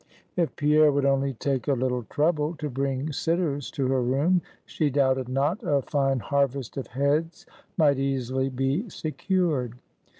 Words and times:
If 0.35 0.55
Pierre 0.55 0.91
would 0.91 1.05
only 1.05 1.33
take 1.33 1.67
a 1.67 1.73
little 1.73 2.01
trouble 2.01 2.55
to 2.55 2.71
bring 2.71 3.11
sitters 3.13 3.69
to 3.69 3.85
her 3.85 4.01
room, 4.01 4.41
she 4.65 4.89
doubted 4.89 5.29
not 5.29 5.59
a 5.61 5.83
fine 5.83 6.17
harvest 6.17 6.75
of 6.75 6.87
heads 6.87 7.45
might 7.77 7.99
easily 7.99 8.49
be 8.49 8.89
secured. 8.89 9.73